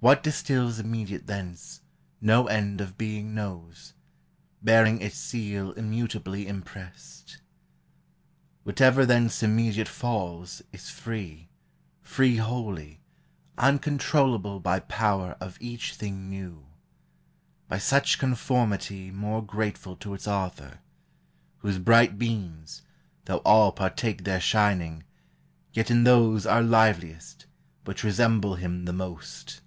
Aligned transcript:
What 0.00 0.22
distils 0.22 0.78
Immediate 0.78 1.26
thence, 1.28 1.80
no 2.20 2.46
end 2.46 2.82
of 2.82 2.98
being 2.98 3.34
knows; 3.34 3.94
Bearing 4.60 5.00
its 5.00 5.16
seal 5.16 5.72
immutably 5.72 6.46
imprest. 6.46 7.38
Whatever 8.64 9.06
thence 9.06 9.42
immediate 9.42 9.88
falls, 9.88 10.60
is 10.74 10.90
free, 10.90 11.48
Free 12.02 12.36
wholly, 12.36 13.00
uncontrollable 13.56 14.60
by 14.60 14.78
power 14.78 15.38
Of 15.40 15.56
each 15.58 15.94
thing 15.94 16.28
new: 16.28 16.66
by 17.66 17.78
such 17.78 18.18
conformity 18.18 19.10
More 19.10 19.42
grateful 19.42 19.96
to 19.96 20.12
its 20.12 20.28
author, 20.28 20.80
whose 21.60 21.78
bright 21.78 22.18
beams, 22.18 22.82
Though 23.24 23.38
all 23.38 23.72
partake 23.72 24.24
their 24.24 24.40
shining, 24.42 25.04
yet 25.72 25.90
in 25.90 26.04
those 26.04 26.44
Are 26.44 26.62
liveliest, 26.62 27.46
which 27.86 28.04
resemble 28.04 28.56
him 28.56 28.84
the 28.84 28.92
most. 28.92 29.62